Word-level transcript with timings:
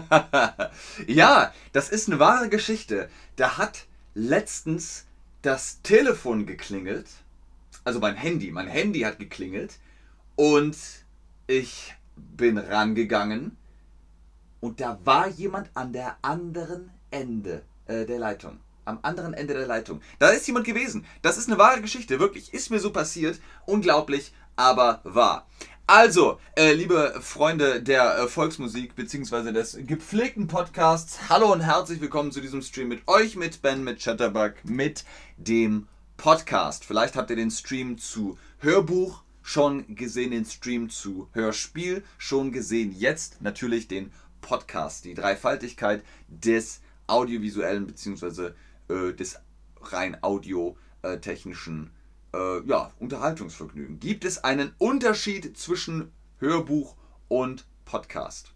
ja, 1.06 1.52
das 1.72 1.88
ist 1.90 2.08
eine 2.08 2.18
wahre 2.18 2.48
Geschichte. 2.48 3.08
Da 3.36 3.58
hat 3.58 3.86
letztens 4.14 5.06
das 5.42 5.82
Telefon 5.82 6.46
geklingelt. 6.46 7.08
Also 7.84 8.00
mein 8.00 8.16
Handy. 8.16 8.50
Mein 8.50 8.68
Handy 8.68 9.00
hat 9.00 9.18
geklingelt. 9.18 9.78
Und 10.36 10.76
ich 11.46 11.94
bin 12.16 12.58
rangegangen. 12.58 13.56
Und 14.60 14.80
da 14.80 14.98
war 15.04 15.28
jemand 15.28 15.70
an 15.74 15.92
der 15.92 16.16
anderen 16.22 16.90
Ende 17.10 17.62
äh, 17.86 18.06
der 18.06 18.18
Leitung. 18.18 18.60
Am 18.84 18.98
anderen 19.02 19.34
Ende 19.34 19.54
der 19.54 19.66
Leitung. 19.66 20.00
Da 20.18 20.28
ist 20.30 20.46
jemand 20.46 20.66
gewesen. 20.66 21.04
Das 21.20 21.36
ist 21.36 21.48
eine 21.48 21.58
wahre 21.58 21.82
Geschichte, 21.82 22.18
wirklich. 22.18 22.52
Ist 22.54 22.70
mir 22.70 22.80
so 22.80 22.92
passiert. 22.92 23.40
Unglaublich, 23.66 24.32
aber 24.56 25.00
wahr. 25.04 25.46
Also, 25.94 26.38
äh, 26.56 26.72
liebe 26.72 27.18
Freunde 27.20 27.82
der 27.82 28.16
äh, 28.16 28.26
Volksmusik 28.26 28.96
bzw. 28.96 29.52
des 29.52 29.76
gepflegten 29.78 30.46
Podcasts, 30.46 31.28
hallo 31.28 31.52
und 31.52 31.60
herzlich 31.60 32.00
willkommen 32.00 32.32
zu 32.32 32.40
diesem 32.40 32.62
Stream 32.62 32.88
mit 32.88 33.06
euch, 33.06 33.36
mit 33.36 33.60
Ben, 33.60 33.84
mit 33.84 34.02
Chatterbug, 34.02 34.54
mit 34.64 35.04
dem 35.36 35.88
Podcast. 36.16 36.86
Vielleicht 36.86 37.14
habt 37.14 37.28
ihr 37.28 37.36
den 37.36 37.50
Stream 37.50 37.98
zu 37.98 38.38
Hörbuch 38.60 39.22
schon 39.42 39.94
gesehen, 39.94 40.30
den 40.30 40.46
Stream 40.46 40.88
zu 40.88 41.28
Hörspiel 41.34 42.02
schon 42.16 42.52
gesehen. 42.52 42.94
Jetzt 42.96 43.42
natürlich 43.42 43.86
den 43.86 44.12
Podcast, 44.40 45.04
die 45.04 45.12
Dreifaltigkeit 45.12 46.02
des 46.26 46.80
audiovisuellen 47.06 47.86
bzw. 47.86 48.52
Äh, 48.88 49.12
des 49.12 49.38
rein 49.82 50.16
audiotechnischen 50.22 51.90
äh, 52.34 52.60
ja, 52.66 52.92
Unterhaltungsvergnügen. 52.98 54.00
Gibt 54.00 54.24
es 54.24 54.42
einen 54.44 54.74
Unterschied 54.78 55.56
zwischen 55.56 56.12
Hörbuch 56.38 56.96
und 57.28 57.66
Podcast? 57.84 58.52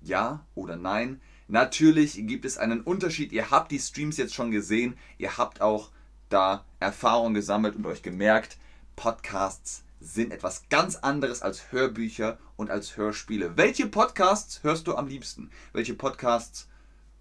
Ja 0.00 0.46
oder 0.54 0.76
nein? 0.76 1.20
Natürlich 1.48 2.14
gibt 2.26 2.44
es 2.44 2.58
einen 2.58 2.82
Unterschied. 2.82 3.32
Ihr 3.32 3.50
habt 3.50 3.70
die 3.72 3.78
Streams 3.78 4.18
jetzt 4.18 4.34
schon 4.34 4.50
gesehen. 4.50 4.96
Ihr 5.16 5.38
habt 5.38 5.60
auch 5.60 5.90
da 6.28 6.64
Erfahrung 6.78 7.34
gesammelt 7.34 7.74
und 7.76 7.86
euch 7.86 8.02
gemerkt, 8.02 8.58
Podcasts 8.96 9.84
sind 10.00 10.32
etwas 10.32 10.68
ganz 10.68 10.96
anderes 10.96 11.42
als 11.42 11.72
Hörbücher 11.72 12.38
und 12.56 12.70
als 12.70 12.96
Hörspiele. 12.96 13.56
Welche 13.56 13.86
Podcasts 13.86 14.62
hörst 14.62 14.86
du 14.86 14.96
am 14.96 15.08
liebsten? 15.08 15.50
Welche 15.72 15.94
Podcasts 15.94 16.68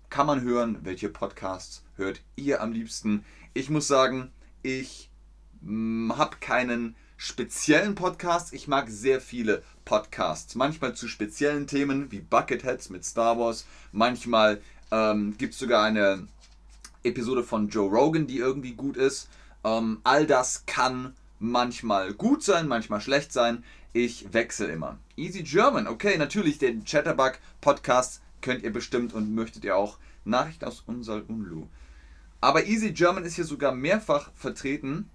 kann 0.10 0.28
man 0.28 0.42
hören? 0.42 0.80
Welche 0.84 1.10
Podcasts 1.10 1.84
hört 1.96 2.22
ihr 2.36 2.62
am 2.62 2.72
liebsten? 2.72 3.26
Ich 3.54 3.70
muss 3.70 3.88
sagen, 3.88 4.32
ich 4.68 5.10
mm, 5.62 6.12
habe 6.18 6.38
keinen 6.42 6.96
speziellen 7.16 7.96
Podcast. 7.96 8.54
Ich 8.54 8.68
mag 8.68 8.90
sehr 8.90 9.22
viele 9.22 9.64
Podcasts. 9.86 10.56
Manchmal 10.56 10.94
zu 10.94 11.08
speziellen 11.08 11.68
Themen 11.68 12.12
wie 12.12 12.20
Bucketheads 12.20 12.90
mit 12.90 13.06
Star 13.06 13.40
Wars. 13.40 13.66
Manchmal 13.94 14.62
ähm, 14.92 15.38
gibt 15.38 15.54
es 15.54 15.60
sogar 15.60 15.86
eine 15.86 16.28
Episode 17.04 17.44
von 17.44 17.70
Joe 17.70 17.90
Rogan, 17.90 18.28
die 18.28 18.40
irgendwie 18.40 18.74
gut 18.74 18.98
ist. 18.98 19.30
Ähm, 19.64 20.02
all 20.04 20.28
das 20.28 20.66
kann 20.66 21.16
manchmal 21.40 22.14
gut 22.14 22.44
sein, 22.44 22.68
manchmal 22.68 23.00
schlecht 23.00 23.32
sein. 23.32 23.64
Ich 23.94 24.34
wechsle 24.34 24.68
immer. 24.68 25.00
Easy 25.16 25.44
German, 25.44 25.88
okay, 25.88 26.18
natürlich 26.18 26.58
den 26.58 26.84
Chatterbug 26.84 27.40
Podcast 27.62 28.22
könnt 28.42 28.64
ihr 28.64 28.74
bestimmt 28.74 29.14
und 29.14 29.34
möchtet 29.34 29.64
ihr 29.64 29.78
auch. 29.78 29.98
Nachricht 30.26 30.66
aus 30.66 30.84
Unsal 30.86 31.22
Unlu. 31.22 31.68
Aber 32.40 32.66
Easy 32.66 32.92
German 32.92 33.26
ist 33.26 33.36
hier 33.36 33.46
sogar 33.46 33.72
mehrfach 33.72 34.32
vertreten 34.34 35.10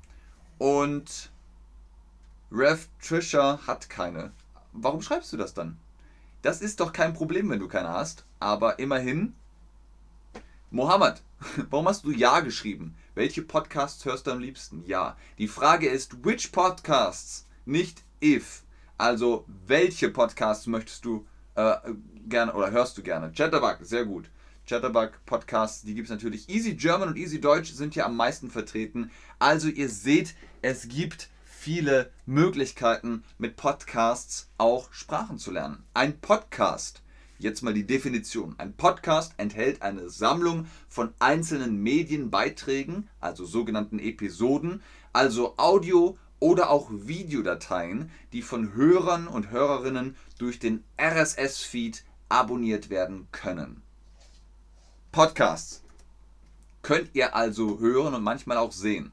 und 0.58 1.30
Rev 2.50 2.86
Trisha 3.00 3.60
hat 3.66 3.88
keine. 3.88 4.32
Warum 4.72 5.02
schreibst 5.02 5.32
du 5.32 5.36
das 5.36 5.54
dann? 5.54 5.78
Das 6.42 6.60
ist 6.60 6.80
doch 6.80 6.92
kein 6.92 7.14
Problem, 7.14 7.48
wenn 7.50 7.60
du 7.60 7.68
keine 7.68 7.88
hast. 7.88 8.26
Aber 8.40 8.78
immerhin. 8.78 9.34
Mohammed, 10.70 11.22
warum 11.70 11.86
hast 11.88 12.04
du 12.04 12.10
Ja 12.10 12.40
geschrieben? 12.40 12.96
Welche 13.14 13.42
Podcasts 13.42 14.04
hörst 14.04 14.26
du 14.26 14.32
am 14.32 14.40
liebsten? 14.40 14.84
Ja. 14.86 15.16
Die 15.38 15.48
Frage 15.48 15.88
ist, 15.88 16.24
which 16.24 16.50
podcasts? 16.50 17.46
Nicht 17.64 18.02
if. 18.22 18.64
Also, 18.98 19.44
welche 19.66 20.10
Podcasts 20.10 20.66
möchtest 20.66 21.04
du 21.04 21.26
äh, 21.54 21.76
gerne 22.28 22.52
oder 22.54 22.70
hörst 22.70 22.98
du 22.98 23.02
gerne? 23.02 23.32
Chatterbug, 23.32 23.78
sehr 23.82 24.04
gut. 24.04 24.30
Chatterbug 24.72 25.26
Podcasts, 25.26 25.82
die 25.82 25.94
gibt 25.94 26.06
es 26.06 26.10
natürlich. 26.10 26.48
Easy 26.48 26.72
German 26.72 27.10
und 27.10 27.18
Easy 27.18 27.42
Deutsch 27.42 27.72
sind 27.72 27.92
hier 27.92 28.06
am 28.06 28.16
meisten 28.16 28.50
vertreten. 28.50 29.10
Also 29.38 29.68
ihr 29.68 29.90
seht, 29.90 30.34
es 30.62 30.88
gibt 30.88 31.28
viele 31.44 32.10
Möglichkeiten 32.24 33.22
mit 33.36 33.56
Podcasts 33.56 34.48
auch 34.56 34.90
Sprachen 34.90 35.36
zu 35.36 35.50
lernen. 35.50 35.84
Ein 35.92 36.18
Podcast, 36.18 37.02
jetzt 37.38 37.60
mal 37.60 37.74
die 37.74 37.86
Definition. 37.86 38.54
Ein 38.56 38.72
Podcast 38.72 39.34
enthält 39.36 39.82
eine 39.82 40.08
Sammlung 40.08 40.66
von 40.88 41.12
einzelnen 41.18 41.76
Medienbeiträgen, 41.82 43.10
also 43.20 43.44
sogenannten 43.44 43.98
Episoden, 43.98 44.82
also 45.12 45.58
Audio- 45.58 46.16
oder 46.40 46.70
auch 46.70 46.88
Videodateien, 46.90 48.10
die 48.32 48.40
von 48.40 48.72
Hörern 48.72 49.28
und 49.28 49.50
Hörerinnen 49.50 50.16
durch 50.38 50.60
den 50.60 50.82
RSS-Feed 50.98 52.04
abonniert 52.30 52.88
werden 52.88 53.28
können. 53.32 53.82
Podcasts 55.12 55.82
könnt 56.80 57.10
ihr 57.12 57.36
also 57.36 57.78
hören 57.80 58.14
und 58.14 58.22
manchmal 58.22 58.56
auch 58.56 58.72
sehen. 58.72 59.12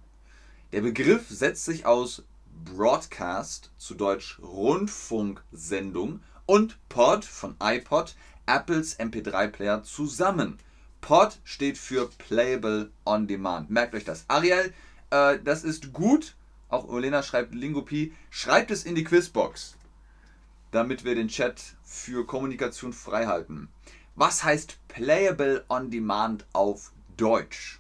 Der 0.72 0.80
Begriff 0.80 1.28
setzt 1.28 1.66
sich 1.66 1.86
aus 1.86 2.24
Broadcast, 2.64 3.70
zu 3.78 3.96
Deutsch 3.96 4.40
Rundfunksendung, 4.42 6.22
und 6.46 6.78
Pod 6.88 7.26
von 7.26 7.58
iPod, 7.62 8.16
Apples 8.46 8.98
MP3-Player 8.98 9.84
zusammen. 9.84 10.58
Pod 11.02 11.38
steht 11.44 11.78
für 11.78 12.08
Playable 12.18 12.92
on 13.06 13.28
Demand. 13.28 13.70
Merkt 13.70 13.94
euch 13.94 14.06
das. 14.06 14.24
Ariel, 14.30 14.74
äh, 15.10 15.38
das 15.44 15.66
ist 15.66 15.92
gut. 15.92 16.38
Auch 16.70 16.88
Olena 16.88 17.24
schreibt 17.24 17.54
Lingopie. 17.54 18.14
Schreibt 18.30 18.72
es 18.72 18.86
in 18.86 18.96
die 18.96 19.04
Quizbox, 19.04 19.76
damit 20.72 21.04
wir 21.04 21.16
den 21.16 21.28
Chat 21.28 21.76
für 21.84 22.26
Kommunikation 22.26 22.94
frei 22.94 23.26
halten. 23.26 23.68
Was 24.22 24.44
heißt 24.44 24.80
Playable 24.90 25.64
on 25.70 25.90
Demand 25.90 26.46
auf 26.52 26.92
Deutsch? 27.16 27.80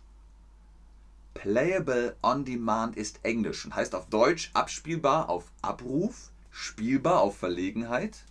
Playable 1.33 2.15
on 2.21 2.45
Demand 2.45 2.95
ist 2.95 3.19
Englisch 3.23 3.65
und 3.65 3.75
heißt 3.75 3.93
auf 3.93 4.07
Deutsch 4.07 4.49
abspielbar 4.53 5.27
auf 5.27 5.51
Abruf, 5.61 6.31
spielbar 6.49 7.19
auf 7.19 7.37
Verlegenheit. 7.37 8.23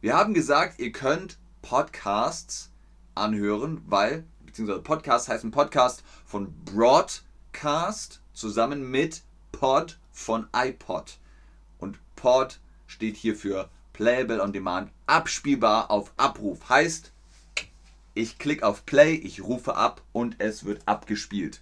Wir 0.00 0.16
haben 0.16 0.32
gesagt, 0.32 0.78
ihr 0.78 0.92
könnt 0.92 1.36
Podcasts 1.60 2.70
anhören, 3.14 3.82
weil, 3.86 4.24
beziehungsweise 4.46 4.80
Podcast 4.80 5.28
heißt 5.28 5.44
ein 5.44 5.50
Podcast 5.50 6.04
von 6.24 6.54
Broadcast 6.64 8.22
zusammen 8.32 8.90
mit 8.90 9.24
Pod 9.52 9.98
von 10.10 10.48
iPod. 10.56 11.18
Und 11.76 11.98
Pod 12.16 12.60
steht 12.86 13.18
hier 13.18 13.36
für 13.36 13.68
Playable 13.92 14.42
on 14.42 14.54
Demand, 14.54 14.90
abspielbar 15.06 15.90
auf 15.90 16.14
Abruf. 16.16 16.70
Heißt, 16.70 17.12
ich 18.16 18.38
klicke 18.38 18.66
auf 18.66 18.86
Play, 18.86 19.14
ich 19.14 19.42
rufe 19.42 19.76
ab 19.76 20.02
und 20.12 20.36
es 20.38 20.64
wird 20.64 20.82
abgespielt. 20.86 21.60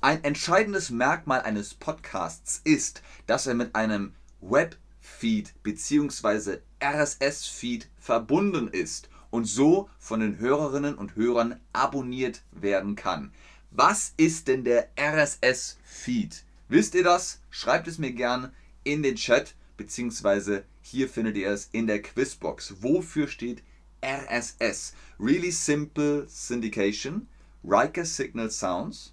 Ein 0.00 0.22
entscheidendes 0.22 0.90
Merkmal 0.90 1.42
eines 1.42 1.74
Podcasts 1.74 2.60
ist, 2.62 3.02
dass 3.26 3.48
er 3.48 3.54
mit 3.54 3.74
einem 3.74 4.14
Webfeed 4.40 5.52
bzw. 5.64 6.58
RSS-Feed 6.80 7.88
verbunden 7.98 8.68
ist 8.68 9.08
und 9.30 9.46
so 9.46 9.90
von 9.98 10.20
den 10.20 10.38
Hörerinnen 10.38 10.94
und 10.94 11.16
Hörern 11.16 11.58
abonniert 11.72 12.42
werden 12.52 12.94
kann. 12.94 13.32
Was 13.72 14.14
ist 14.16 14.46
denn 14.46 14.62
der 14.62 14.88
RSS-Feed? 14.96 16.44
Wisst 16.68 16.94
ihr 16.94 17.04
das? 17.04 17.40
Schreibt 17.50 17.88
es 17.88 17.98
mir 17.98 18.12
gern 18.12 18.52
in 18.84 19.02
den 19.02 19.16
Chat 19.16 19.56
bzw. 19.76 20.60
hier 20.80 21.08
findet 21.08 21.36
ihr 21.36 21.50
es 21.50 21.68
in 21.72 21.88
der 21.88 22.02
Quizbox. 22.02 22.76
Wofür 22.82 23.26
steht 23.26 23.64
RSS. 24.02 24.94
Really 25.18 25.50
Simple 25.50 26.26
Syndication, 26.28 27.28
Riker 27.64 28.04
Signal 28.04 28.50
Sounds. 28.50 29.12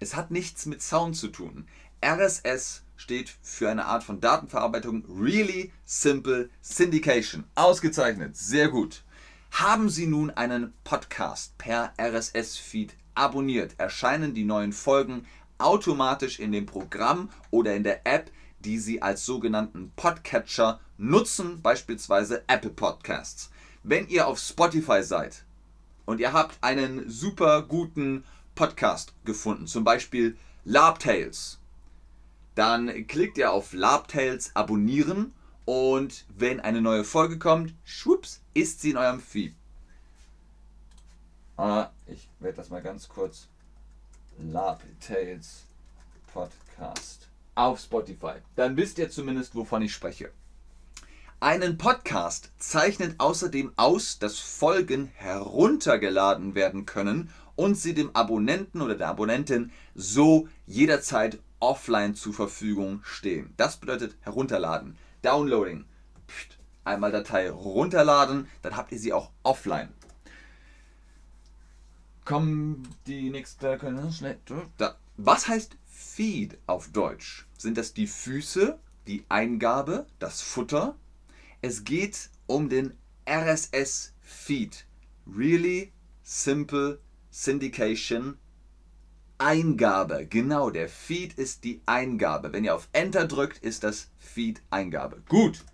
Es 0.00 0.16
hat 0.16 0.30
nichts 0.30 0.66
mit 0.66 0.82
Sound 0.82 1.16
zu 1.16 1.28
tun. 1.28 1.66
RSS 2.04 2.82
steht 2.96 3.32
für 3.42 3.70
eine 3.70 3.86
Art 3.86 4.04
von 4.04 4.20
Datenverarbeitung. 4.20 5.04
Really 5.08 5.72
Simple 5.84 6.50
Syndication. 6.60 7.44
Ausgezeichnet. 7.54 8.36
Sehr 8.36 8.68
gut. 8.68 9.04
Haben 9.52 9.90
Sie 9.90 10.06
nun 10.06 10.30
einen 10.30 10.72
Podcast 10.82 11.56
per 11.58 11.92
RSS-Feed 12.00 12.94
abonniert, 13.14 13.74
erscheinen 13.78 14.34
die 14.34 14.44
neuen 14.44 14.72
Folgen 14.72 15.26
automatisch 15.58 16.40
in 16.40 16.52
dem 16.52 16.66
Programm 16.66 17.30
oder 17.50 17.74
in 17.74 17.84
der 17.84 18.06
App, 18.06 18.30
die 18.62 18.78
Sie 18.78 19.02
als 19.02 19.26
sogenannten 19.26 19.92
Podcatcher 19.96 20.80
nutzen, 20.98 21.60
beispielsweise 21.62 22.44
Apple 22.46 22.70
Podcasts. 22.70 23.50
Wenn 23.82 24.08
ihr 24.08 24.26
auf 24.26 24.38
Spotify 24.38 25.02
seid 25.02 25.44
und 26.04 26.20
ihr 26.20 26.32
habt 26.32 26.56
einen 26.62 27.08
super 27.10 27.62
guten 27.62 28.24
Podcast 28.54 29.12
gefunden, 29.24 29.66
zum 29.66 29.84
Beispiel 29.84 30.36
Labtails, 30.64 31.58
dann 32.54 33.06
klickt 33.06 33.38
ihr 33.38 33.52
auf 33.52 33.72
Labtails 33.72 34.54
abonnieren 34.54 35.32
Und 35.64 36.24
wenn 36.36 36.60
eine 36.60 36.80
neue 36.80 37.04
Folge 37.04 37.38
kommt, 37.38 37.74
schwupps, 37.84 38.40
ist 38.52 38.80
sie 38.80 38.90
in 38.90 38.96
eurem 38.96 39.20
Feed. 39.20 39.54
Ah, 41.56 41.90
ich 42.06 42.28
werde 42.40 42.56
das 42.56 42.70
mal 42.70 42.82
ganz 42.82 43.08
kurz. 43.08 43.46
Lab 44.38 44.82
Tales 45.00 45.64
Podcast 46.32 47.28
auf 47.54 47.80
Spotify. 47.80 48.34
Dann 48.56 48.76
wisst 48.76 48.98
ihr 48.98 49.10
zumindest, 49.10 49.54
wovon 49.54 49.82
ich 49.82 49.92
spreche. 49.92 50.30
Einen 51.40 51.76
Podcast 51.76 52.52
zeichnet 52.58 53.16
außerdem 53.18 53.72
aus, 53.76 54.18
dass 54.18 54.38
Folgen 54.38 55.10
heruntergeladen 55.14 56.54
werden 56.54 56.86
können 56.86 57.30
und 57.56 57.74
sie 57.76 57.94
dem 57.94 58.14
Abonnenten 58.14 58.80
oder 58.80 58.94
der 58.94 59.08
Abonnentin 59.08 59.72
so 59.94 60.48
jederzeit 60.66 61.40
offline 61.58 62.14
zur 62.14 62.32
Verfügung 62.32 63.00
stehen. 63.02 63.52
Das 63.56 63.76
bedeutet 63.76 64.16
herunterladen, 64.20 64.96
Downloading. 65.22 65.84
Einmal 66.84 67.12
Datei 67.12 67.50
runterladen, 67.50 68.48
dann 68.62 68.76
habt 68.76 68.92
ihr 68.92 68.98
sie 68.98 69.12
auch 69.12 69.30
offline. 69.42 69.88
Kommen 72.24 72.88
die 73.06 73.30
nächste. 73.30 73.78
Da. 74.78 74.96
Was 75.16 75.46
heißt 75.46 75.76
Feed 75.84 76.58
auf 76.66 76.88
Deutsch? 76.88 77.46
Sind 77.58 77.76
das 77.76 77.92
die 77.92 78.06
Füße, 78.06 78.78
die 79.06 79.24
Eingabe, 79.28 80.06
das 80.18 80.40
Futter? 80.40 80.96
Es 81.60 81.84
geht 81.84 82.30
um 82.46 82.68
den 82.68 82.94
RSS-Feed. 83.28 84.86
Really 85.26 85.92
Simple 86.22 86.98
Syndication 87.30 88.38
Eingabe. 89.38 90.26
Genau, 90.26 90.70
der 90.70 90.88
Feed 90.88 91.34
ist 91.34 91.64
die 91.64 91.82
Eingabe. 91.84 92.52
Wenn 92.52 92.64
ihr 92.64 92.74
auf 92.74 92.88
Enter 92.92 93.26
drückt, 93.26 93.58
ist 93.58 93.84
das 93.84 94.08
Feed 94.18 94.62
Eingabe. 94.70 95.22
Gut. 95.28 95.64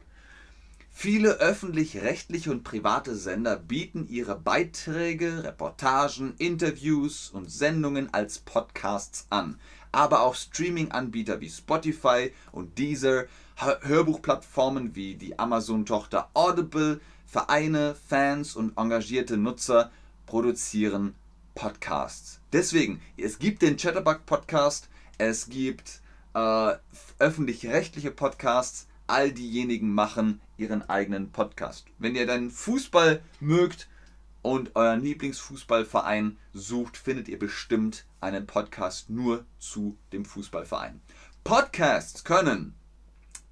Viele 1.01 1.35
öffentlich-rechtliche 1.35 2.51
und 2.51 2.65
private 2.65 3.15
Sender 3.15 3.55
bieten 3.55 4.09
ihre 4.09 4.35
Beiträge, 4.35 5.45
Reportagen, 5.45 6.35
Interviews 6.39 7.31
und 7.31 7.53
Sendungen 7.53 8.13
als 8.13 8.41
Podcasts 8.41 9.29
an. 9.31 9.61
Aber 9.93 10.23
auch 10.23 10.35
Streaming-Anbieter 10.35 11.41
wie 11.41 11.51
Spotify 11.51 12.33
und 12.51 12.79
Deezer, 12.79 13.27
Hörbuchplattformen 13.55 14.97
wie 14.97 15.15
die 15.15 15.39
Amazon-Tochter 15.39 16.31
Audible, 16.35 17.01
Vereine, 17.27 17.95
Fans 18.09 18.57
und 18.57 18.77
engagierte 18.77 19.37
Nutzer 19.37 19.93
produzieren 20.27 21.15
Podcasts. 21.55 22.41
Deswegen, 22.53 23.01
es 23.17 23.39
gibt 23.39 23.63
den 23.63 23.77
Chatterbug 23.77 24.27
Podcast, 24.27 24.89
es 25.17 25.49
gibt 25.49 26.01
äh, 26.35 26.73
öffentlich-rechtliche 27.21 28.11
Podcasts, 28.11 28.89
all 29.07 29.31
diejenigen 29.31 29.95
machen 29.95 30.41
ihren 30.59 30.89
eigenen 30.89 31.33
Podcast. 31.33 31.87
Wenn 31.99 32.15
ihr 32.15 32.27
dann 32.27 32.51
Fußball 32.51 33.23
mögt 33.41 33.89
und 34.43 34.77
euren 34.77 35.01
Lieblingsfußballverein 35.01 36.37
sucht, 36.53 36.97
findet 36.97 37.29
ihr 37.29 37.39
bestimmt 37.39 38.05
einen 38.21 38.47
Podcast 38.47 39.09
nur 39.09 39.47
zu 39.59 39.97
dem 40.13 40.25
Fußballverein. 40.25 41.01
Podcasts 41.45 42.25
können, 42.25 42.75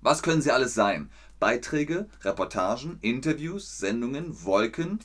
was 0.02 0.22
können 0.22 0.42
sie 0.42 0.50
alles 0.50 0.74
sein? 0.74 1.10
Beiträge, 1.40 2.08
Reportagen, 2.22 2.98
Interviews, 3.00 3.78
Sendungen, 3.78 4.44
Wolken, 4.44 5.00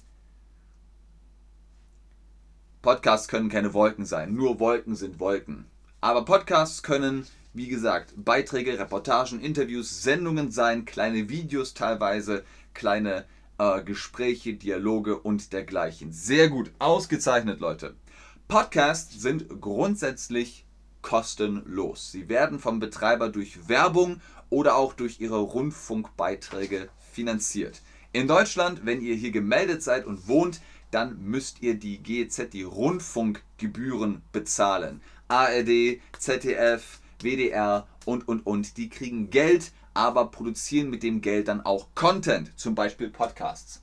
Podcasts 2.82 3.28
können 3.28 3.50
keine 3.50 3.76
Wolken 3.76 4.06
sein, 4.06 4.34
nur 4.34 4.60
Wolken 4.60 4.96
sind 4.96 5.20
Wolken. 5.20 5.71
Aber 6.04 6.26
Podcasts 6.26 6.82
können, 6.82 7.28
wie 7.54 7.68
gesagt, 7.68 8.14
Beiträge, 8.18 8.80
Reportagen, 8.80 9.40
Interviews, 9.40 10.02
Sendungen 10.02 10.50
sein, 10.50 10.86
kleine 10.86 11.30
Videos 11.30 11.76
teilweise, 11.76 12.44
kleine 12.74 13.26
äh, 13.60 13.84
Gespräche, 13.84 14.56
Dialoge 14.56 15.20
und 15.20 15.54
dergleichen. 15.54 16.12
Sehr 16.12 16.50
gut, 16.50 16.72
ausgezeichnet, 16.80 17.60
Leute. 17.60 17.94
Podcasts 18.48 19.22
sind 19.22 19.62
grundsätzlich 19.62 20.66
kostenlos. 21.04 22.12
Sie 22.12 22.30
werden 22.30 22.58
vom 22.58 22.80
Betreiber 22.80 23.30
durch 23.30 23.70
Werbung 23.70 24.22
oder 24.50 24.78
auch 24.78 24.94
durch 24.94 25.20
ihre 25.20 25.40
Rundfunkbeiträge 25.40 26.90
finanziert. 27.12 27.84
In 28.12 28.28
Deutschland, 28.28 28.88
wenn 28.88 29.02
ihr 29.02 29.14
hier 29.14 29.32
gemeldet 29.32 29.84
seid 29.84 30.08
und 30.08 30.28
wohnt, 30.28 30.62
dann 30.90 31.22
müsst 31.24 31.62
ihr 31.62 31.76
die 31.76 32.00
GEZ, 32.00 32.50
die 32.52 32.64
Rundfunkgebühren 32.64 34.24
bezahlen. 34.32 35.02
ARD, 35.32 36.02
ZDF, 36.20 37.00
WDR 37.22 37.88
und, 38.04 38.28
und, 38.28 38.46
und. 38.46 38.76
Die 38.76 38.90
kriegen 38.90 39.30
Geld, 39.30 39.72
aber 39.94 40.26
produzieren 40.26 40.90
mit 40.90 41.04
dem 41.04 41.22
Geld 41.22 41.48
dann 41.48 41.62
auch 41.66 41.88
Content, 41.96 42.52
zum 42.60 42.76
Beispiel 42.76 43.10
Podcasts. 43.10 43.82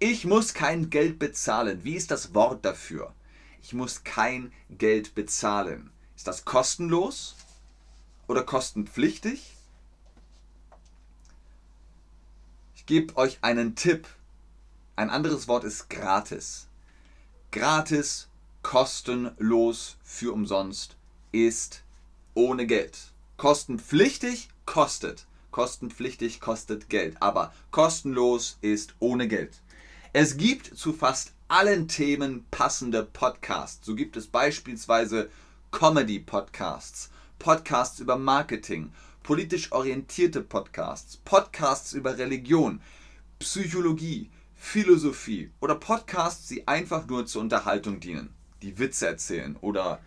Ich 0.00 0.24
muss 0.24 0.52
kein 0.52 0.90
Geld 0.90 1.20
bezahlen. 1.20 1.84
Wie 1.84 1.94
ist 1.94 2.10
das 2.10 2.34
Wort 2.34 2.64
dafür? 2.64 3.14
Ich 3.62 3.72
muss 3.72 4.02
kein 4.02 4.52
Geld 4.68 5.14
bezahlen. 5.14 5.90
Ist 6.16 6.26
das 6.26 6.44
kostenlos 6.44 7.36
oder 8.26 8.42
kostenpflichtig? 8.42 9.54
Ich 12.74 12.86
gebe 12.86 13.16
euch 13.16 13.38
einen 13.42 13.76
Tipp. 13.76 14.08
Ein 14.96 15.10
anderes 15.10 15.46
Wort 15.46 15.62
ist 15.62 15.88
gratis. 15.88 16.66
Gratis, 17.52 18.29
kostenlos, 18.62 19.96
für 20.02 20.32
umsonst 20.32 20.96
ist 21.32 21.82
ohne 22.34 22.66
Geld. 22.66 23.12
Kostenpflichtig 23.36 24.48
kostet. 24.66 25.26
Kostenpflichtig 25.50 26.40
kostet 26.40 26.88
Geld. 26.88 27.16
Aber 27.20 27.52
kostenlos 27.70 28.58
ist 28.60 28.94
ohne 28.98 29.28
Geld. 29.28 29.60
Es 30.12 30.36
gibt 30.36 30.76
zu 30.76 30.92
fast 30.92 31.32
allen 31.48 31.88
Themen 31.88 32.46
passende 32.50 33.02
Podcasts. 33.02 33.84
So 33.84 33.94
gibt 33.94 34.16
es 34.16 34.26
beispielsweise 34.26 35.30
Comedy-Podcasts, 35.72 37.10
Podcasts 37.38 38.00
über 38.00 38.16
Marketing, 38.16 38.92
politisch 39.22 39.72
orientierte 39.72 40.42
Podcasts, 40.42 41.16
Podcasts 41.18 41.92
über 41.92 42.18
Religion, 42.18 42.80
Psychologie, 43.38 44.30
Philosophie 44.54 45.50
oder 45.60 45.74
Podcasts, 45.74 46.48
die 46.48 46.66
einfach 46.68 47.06
nur 47.06 47.26
zur 47.26 47.42
Unterhaltung 47.42 48.00
dienen, 48.00 48.34
die 48.62 48.78
Witze 48.78 49.06
erzählen 49.06 49.56
oder 49.56 50.00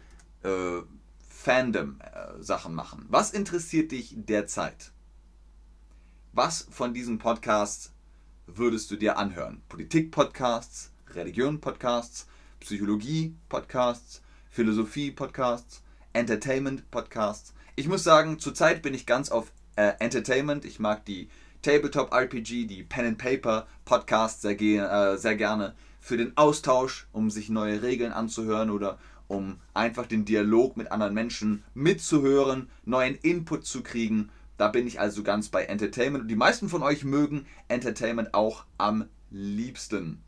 äh, 0.43 0.81
Fandom-Sachen 1.29 2.72
äh, 2.72 2.75
machen. 2.75 3.05
Was 3.10 3.31
interessiert 3.31 3.91
dich 3.91 4.13
derzeit? 4.15 4.91
Was 6.31 6.67
von 6.72 6.93
diesen 6.93 7.19
Podcasts 7.19 7.91
würdest 8.48 8.89
du 8.91 8.95
dir 8.95 9.17
anhören? 9.17 9.62
Politik-Podcasts, 9.69 10.91
Religion-Podcasts, 11.10 12.27
Psychologie-Podcasts, 12.60 14.22
Philosophie-Podcasts, 14.50 15.83
Entertainment-Podcasts. 16.13 17.53
Ich 17.75 17.88
muss 17.88 18.03
sagen, 18.03 18.39
zurzeit 18.39 18.81
bin 18.81 18.93
ich 18.93 19.05
ganz 19.05 19.29
auf 19.29 19.51
äh, 19.75 19.93
Entertainment. 20.00 20.63
Ich 20.65 20.79
mag 20.79 21.05
die 21.05 21.29
Tabletop 21.62 22.13
RPG, 22.13 22.65
die 22.65 22.83
Pen 22.83 23.05
and 23.05 23.17
Paper 23.17 23.67
Podcasts 23.86 24.41
sehr, 24.41 24.60
äh, 24.60 25.17
sehr 25.17 25.36
gerne 25.36 25.75
für 26.03 26.17
den 26.17 26.36
Austausch, 26.36 27.07
um 27.13 27.31
sich 27.31 27.48
neue 27.48 27.81
Regeln 27.81 28.12
anzuhören 28.12 28.69
oder 28.72 29.00
um 29.29 29.62
einfach 29.74 30.05
den 30.05 30.25
Dialog 30.25 30.75
mit 30.75 30.91
anderen 30.91 31.13
Menschen 31.13 31.63
mitzuhören, 31.74 32.69
neuen 32.83 33.15
Input 33.15 33.65
zu 33.65 33.83
kriegen. 33.83 34.29
Da 34.57 34.67
bin 34.67 34.86
ich 34.86 35.00
also 35.00 35.24
ganz 35.24 35.48
bei 35.48 35.63
Entertainment 35.63 36.24
und 36.24 36.27
die 36.27 36.36
meisten 36.36 36.67
von 36.67 36.83
euch 36.83 37.05
mögen 37.05 37.45
Entertainment 37.69 38.33
auch 38.33 38.65
am 38.77 39.05
liebsten. 39.31 40.22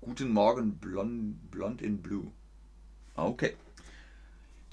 Guten 0.00 0.30
Morgen, 0.30 0.78
Blond, 0.78 1.50
Blond 1.50 1.82
in 1.82 1.98
Blue. 1.98 2.32
Okay. 3.16 3.52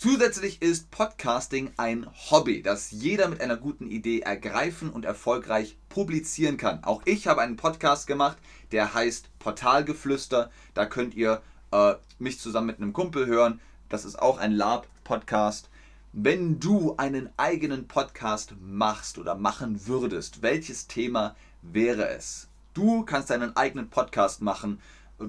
Zusätzlich 0.03 0.63
ist 0.63 0.89
Podcasting 0.89 1.73
ein 1.77 2.07
Hobby, 2.31 2.63
das 2.63 2.89
jeder 2.89 3.27
mit 3.27 3.39
einer 3.39 3.55
guten 3.55 3.91
Idee 3.91 4.21
ergreifen 4.21 4.89
und 4.89 5.05
erfolgreich 5.05 5.77
publizieren 5.89 6.57
kann. 6.57 6.83
Auch 6.83 7.03
ich 7.05 7.27
habe 7.27 7.41
einen 7.41 7.55
Podcast 7.55 8.07
gemacht, 8.07 8.39
der 8.71 8.95
heißt 8.95 9.29
Portalgeflüster. 9.37 10.49
Da 10.73 10.87
könnt 10.87 11.13
ihr 11.13 11.43
äh, 11.69 11.93
mich 12.17 12.39
zusammen 12.39 12.65
mit 12.65 12.77
einem 12.77 12.93
Kumpel 12.93 13.27
hören. 13.27 13.61
Das 13.89 14.03
ist 14.03 14.17
auch 14.17 14.39
ein 14.39 14.53
Lab-Podcast. 14.53 15.69
Wenn 16.13 16.59
du 16.59 16.95
einen 16.97 17.29
eigenen 17.37 17.87
Podcast 17.87 18.55
machst 18.59 19.19
oder 19.19 19.35
machen 19.35 19.85
würdest, 19.85 20.41
welches 20.41 20.87
Thema 20.87 21.35
wäre 21.61 22.09
es? 22.09 22.47
Du 22.73 23.05
kannst 23.05 23.29
deinen 23.29 23.55
eigenen 23.55 23.91
Podcast 23.91 24.41
machen 24.41 24.79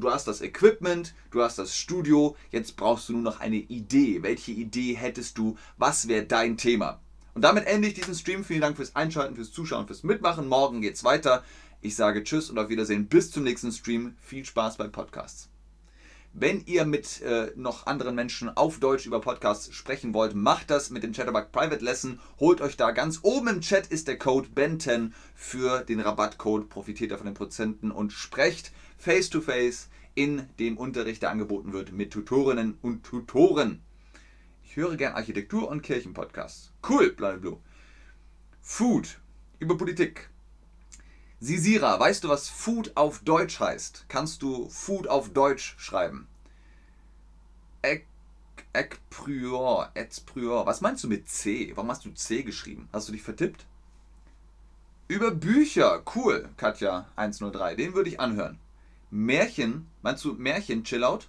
du 0.00 0.11
hast 0.11 0.26
das 0.26 0.40
Equipment, 0.40 1.14
du 1.30 1.42
hast 1.42 1.58
das 1.58 1.76
Studio, 1.76 2.37
jetzt 2.50 2.76
brauchst 2.76 3.08
du 3.08 3.12
nur 3.12 3.22
noch 3.22 3.40
eine 3.40 3.56
Idee. 3.56 4.22
Welche 4.22 4.52
Idee 4.52 4.94
hättest 4.94 5.38
du? 5.38 5.56
Was 5.76 6.08
wäre 6.08 6.25
dein 6.25 6.56
Thema? 6.56 7.00
Und 7.34 7.42
damit 7.42 7.66
ende 7.66 7.88
ich 7.88 7.94
diesen 7.94 8.14
Stream. 8.14 8.44
Vielen 8.44 8.61
Dank 8.61 8.76
fürs 8.76 8.94
Einschalten, 8.94 9.37
fürs 9.37 9.52
Zuschauen, 9.52 9.87
fürs 9.87 10.02
Mitmachen. 10.02 10.49
Morgen 10.49 10.80
geht's 10.80 11.04
weiter. 11.04 11.42
Ich 11.80 11.96
sage 11.96 12.22
Tschüss 12.25 12.50
und 12.50 12.58
auf 12.58 12.68
Wiedersehen. 12.68 13.06
Bis 13.06 13.30
zum 13.30 13.44
nächsten 13.44 13.72
Stream. 13.72 14.14
Viel 14.20 14.44
Spaß 14.44 14.76
bei 14.76 14.88
Podcasts. 14.88 15.51
Wenn 16.34 16.64
ihr 16.64 16.86
mit 16.86 17.20
äh, 17.20 17.52
noch 17.56 17.86
anderen 17.86 18.14
Menschen 18.14 18.48
auf 18.56 18.80
Deutsch 18.80 19.04
über 19.04 19.20
Podcasts 19.20 19.74
sprechen 19.74 20.14
wollt, 20.14 20.34
macht 20.34 20.70
das 20.70 20.88
mit 20.88 21.02
dem 21.02 21.12
Chatterbug 21.12 21.52
Private 21.52 21.84
Lesson. 21.84 22.20
Holt 22.40 22.62
euch 22.62 22.78
da 22.78 22.90
ganz 22.92 23.18
oben 23.20 23.48
im 23.48 23.60
Chat 23.60 23.88
ist 23.88 24.08
der 24.08 24.18
Code 24.18 24.48
BEN10 24.54 25.12
für 25.34 25.84
den 25.84 26.00
Rabattcode. 26.00 26.70
Profitiert 26.70 27.10
davon 27.10 27.26
den 27.26 27.34
Prozenten 27.34 27.90
und 27.90 28.14
sprecht 28.14 28.72
face 28.96 29.28
to 29.28 29.42
face 29.42 29.90
in 30.14 30.48
dem 30.58 30.78
Unterricht, 30.78 31.20
der 31.20 31.30
angeboten 31.30 31.74
wird 31.74 31.92
mit 31.92 32.14
Tutorinnen 32.14 32.78
und 32.80 33.04
Tutoren. 33.04 33.82
Ich 34.64 34.76
höre 34.76 34.96
gern 34.96 35.12
Architektur- 35.12 35.68
und 35.68 35.82
Kirchenpodcasts. 35.82 36.72
Cool, 36.88 37.10
Blue. 37.10 37.58
Food 38.62 39.18
über 39.58 39.76
Politik. 39.76 40.31
Sisira, 41.42 41.99
weißt 41.99 42.22
du, 42.22 42.28
was 42.28 42.49
Food 42.49 42.92
auf 42.96 43.18
Deutsch 43.18 43.58
heißt? 43.58 44.04
Kannst 44.06 44.42
du 44.42 44.68
Food 44.68 45.08
auf 45.08 45.30
Deutsch 45.30 45.75
schreiben? 45.76 46.28
Ek, 47.82 48.06
Ekprior, 48.72 49.90
Etzprior. 49.94 50.66
Was 50.66 50.82
meinst 50.82 51.02
du 51.02 51.08
mit 51.08 51.28
C? 51.28 51.72
Warum 51.75 51.90
hast 51.90 52.04
du 52.04 52.12
C 52.14 52.44
geschrieben? 52.44 52.88
Hast 52.92 53.08
du 53.08 53.12
dich 53.12 53.22
vertippt? 53.22 53.66
Über 55.08 55.32
Bücher. 55.32 56.04
Cool, 56.14 56.49
Katja 56.56 57.08
103. 57.16 57.75
Den 57.75 57.94
würde 57.94 58.11
ich 58.11 58.20
anhören. 58.20 58.61
Märchen. 59.11 59.88
Meinst 60.02 60.25
du 60.25 60.34
Märchen, 60.34 60.84
Chillout? 60.84 61.22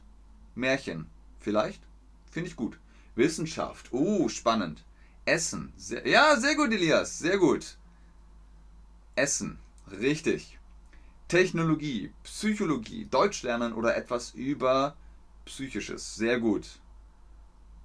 Märchen. 0.53 1.07
Vielleicht? 1.39 1.81
Finde 2.29 2.49
ich 2.49 2.55
gut. 2.55 2.77
Wissenschaft. 3.15 3.87
Oh, 3.91 4.29
spannend. 4.29 4.83
Essen. 5.25 5.73
Sehr, 5.75 6.07
ja, 6.07 6.39
sehr 6.39 6.53
gut, 6.53 6.71
Elias. 6.71 7.17
Sehr 7.17 7.39
gut. 7.39 7.77
Essen. 9.15 9.57
Richtig. 9.99 10.59
Technologie, 11.27 12.11
Psychologie, 12.23 13.05
Deutsch 13.05 13.43
lernen 13.43 13.73
oder 13.73 13.95
etwas 13.95 14.31
über 14.31 14.95
Psychisches. 15.45 16.15
Sehr 16.15 16.39
gut. 16.39 16.67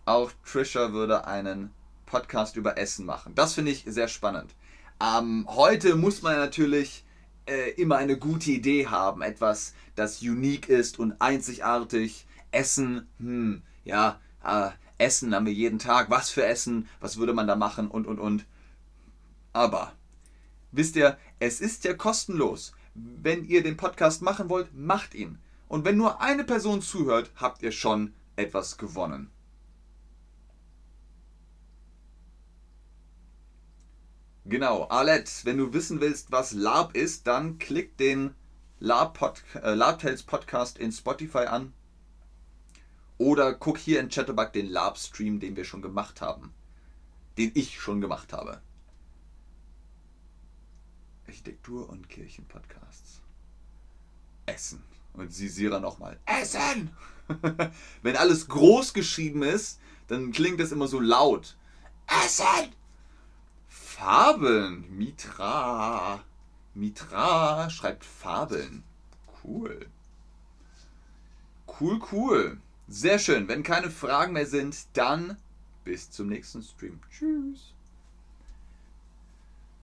Auch 0.05 0.33
Trisha 0.45 0.93
würde 0.93 1.27
einen 1.27 1.71
Podcast 2.07 2.57
über 2.57 2.79
Essen 2.79 3.05
machen. 3.05 3.35
Das 3.35 3.55
finde 3.55 3.73
ich 3.73 3.85
sehr 3.87 4.09
spannend. 4.09 4.55
Ähm, 5.01 5.47
heute 5.49 5.97
muss 5.97 6.23
man 6.23 6.37
natürlich 6.37 7.05
äh, 7.47 7.71
immer 7.73 7.97
eine 7.97 8.19
gute 8.19 8.51
Idee 8.51 8.87
haben. 8.87 9.23
Etwas, 9.23 9.75
das 9.95 10.23
unique 10.23 10.69
ist 10.69 10.99
und 10.99 11.21
einzigartig. 11.21 12.27
Essen, 12.51 13.07
hm, 13.19 13.63
ja, 13.85 14.21
äh, 14.43 14.71
Essen 14.97 15.35
haben 15.35 15.47
wir 15.47 15.53
jeden 15.53 15.79
Tag. 15.79 16.11
Was 16.11 16.31
für 16.31 16.45
Essen? 16.45 16.89
Was 17.01 17.19
würde 17.19 17.35
man 17.35 17.47
da 17.47 17.57
machen? 17.57 17.89
Und, 17.89 18.07
und, 18.07 18.19
und. 18.19 18.47
Aber 19.53 19.93
wisst 20.73 20.97
ihr, 20.97 21.19
es 21.39 21.61
ist 21.61 21.85
ja 21.85 21.95
kostenlos. 21.95 22.73
Wenn 22.95 23.45
ihr 23.45 23.63
den 23.63 23.77
Podcast 23.77 24.23
machen 24.23 24.49
wollt, 24.49 24.75
macht 24.75 25.15
ihn. 25.15 25.39
Und 25.69 25.85
wenn 25.85 25.97
nur 25.97 26.21
eine 26.21 26.45
Person 26.45 26.83
zuhört, 26.83 27.31
habt 27.37 27.63
ihr 27.63 27.73
schon 27.73 28.15
etwas 28.37 28.79
gewonnen. 28.79 29.31
Genau, 34.45 34.89
Arlette, 34.89 35.31
wenn 35.45 35.59
du 35.59 35.75
wissen 35.75 36.01
willst, 36.01 36.33
was 36.33 36.53
LARP 36.53 36.97
ist, 36.97 37.27
dann 37.27 37.59
klick 37.59 37.99
den 37.99 38.35
LARP 38.81 39.19
Pod, 39.19 39.43
äh, 39.63 39.75
LARPTales 39.75 40.23
Podcast 40.23 40.79
in 40.79 40.91
Spotify 40.91 41.45
an. 41.45 41.75
Oder 43.19 43.53
guck 43.53 43.77
hier 43.77 44.01
in 44.01 44.09
Chatterbug 44.09 44.53
den 44.53 44.71
LARP-Stream, 44.71 45.39
den 45.39 45.57
wir 45.57 45.65
schon 45.65 45.83
gemacht 45.83 46.23
haben. 46.23 46.55
Den 47.37 47.51
ich 47.55 47.79
schon 47.79 48.01
gemacht 48.01 48.33
habe. 48.33 48.63
Architektur- 51.29 51.89
und 51.91 52.09
Kirchenpodcasts. 52.09 53.21
Essen. 54.47 54.83
Und 55.13 55.33
Sisira 55.33 55.79
nochmal. 55.79 56.19
Essen! 56.25 56.91
Wenn 58.03 58.17
alles 58.17 58.49
groß 58.49 58.95
geschrieben 58.95 59.43
ist, 59.43 59.79
dann 60.07 60.33
klingt 60.33 60.59
es 60.61 60.73
immer 60.73 60.89
so 60.89 61.01
laut. 61.01 61.57
Essen! 62.25 62.73
Fabeln. 63.69 64.87
Mitra. 64.97 66.25
Mitra 66.75 67.69
schreibt 67.69 68.05
Fabeln. 68.05 68.85
Cool. 69.45 69.87
Cool, 71.79 72.01
cool. 72.11 72.61
Sehr 72.89 73.19
schön. 73.19 73.49
Wenn 73.49 73.63
keine 73.63 73.91
Fragen 73.91 74.33
mehr 74.33 74.47
sind, 74.47 74.87
dann 74.95 75.37
bis 75.85 76.11
zum 76.11 76.29
nächsten 76.29 76.63
Stream. 76.63 77.01
Tschüss. 77.11 77.75